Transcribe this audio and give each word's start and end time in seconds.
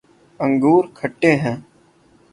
انگور 0.39 0.83
کھٹے 0.97 1.31
ہیں 1.43 1.55